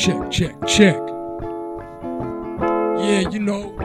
check, 0.00 0.30
check, 0.30 0.54
check. 0.66 0.96
Yeah, 3.04 3.28
you 3.28 3.38
know, 3.38 3.76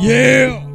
Yeah. 0.00 0.66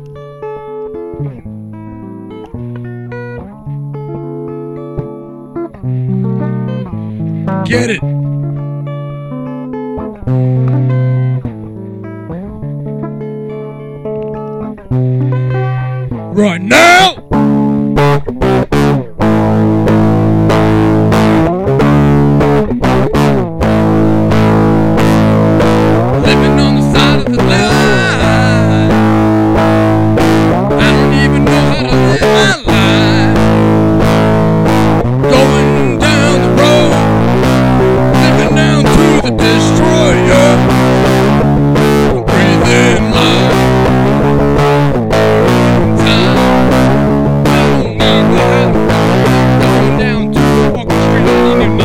Get 7.66 7.90
it. 7.90 8.02
Right 16.36 16.62
now. 16.62 17.25
in 51.46 51.78
me. 51.78 51.85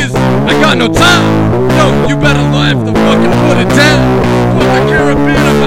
niggas. 0.00 0.14
I 0.48 0.52
got 0.60 0.78
no 0.78 0.88
time. 0.88 1.70
Yo, 1.76 2.08
you 2.08 2.16
better 2.16 2.42
laugh 2.50 2.78
the 2.84 2.92
fucking 2.92 3.34
put 3.48 3.58
it 3.58 3.68
down. 3.76 4.00
Put 4.56 4.66
the 4.66 4.80
Caribbean, 4.90 5.36
I'm 5.36 5.60